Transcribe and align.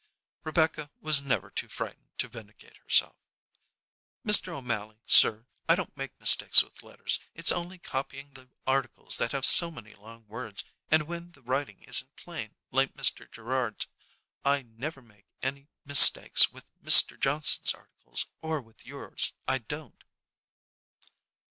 Rebecca 0.43 0.89
was 0.99 1.21
never 1.21 1.51
too 1.51 1.67
frightened 1.67 2.17
to 2.17 2.27
vindicate 2.27 2.75
herself. 2.77 3.15
"Mr. 4.25 4.47
O'Mally, 4.47 4.99
sir, 5.05 5.45
I 5.69 5.75
don't 5.75 5.95
make 5.95 6.19
mistakes 6.19 6.63
with 6.63 6.81
letters. 6.81 7.19
It's 7.35 7.51
only 7.51 7.77
copying 7.77 8.31
the 8.31 8.49
articles 8.65 9.19
that 9.19 9.31
have 9.31 9.45
so 9.45 9.69
many 9.69 9.93
long 9.93 10.25
words, 10.27 10.63
and 10.89 11.03
when 11.03 11.33
the 11.33 11.43
writing 11.43 11.83
isn't 11.83 12.15
plain, 12.15 12.55
like 12.71 12.95
Mr. 12.95 13.31
Gerrard's. 13.31 13.85
I 14.43 14.63
never 14.63 15.03
make 15.03 15.27
many 15.43 15.67
mistakes 15.85 16.49
with 16.51 16.65
Mr. 16.83 17.19
Johnson's 17.19 17.75
articles, 17.75 18.25
or 18.41 18.59
with 18.59 18.83
yours 18.87 19.33
I 19.47 19.59
don't." 19.59 20.03